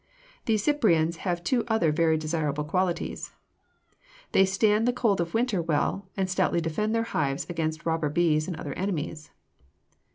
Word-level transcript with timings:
The 0.45 0.57
Cyprians 0.57 1.17
have 1.17 1.43
two 1.43 1.63
other 1.67 1.91
very 1.91 2.17
desirable 2.17 2.63
qualities. 2.63 3.33
They 4.31 4.45
stand 4.45 4.87
the 4.87 4.93
cold 4.93 5.21
of 5.21 5.35
winter 5.35 5.61
well 5.61 6.09
and 6.17 6.27
stoutly 6.27 6.59
defend 6.59 6.95
their 6.95 7.03
hives 7.03 7.45
against 7.47 7.85
robber 7.85 8.09
bees 8.09 8.47
and 8.47 8.57
other 8.59 8.73
enemies. 8.73 9.29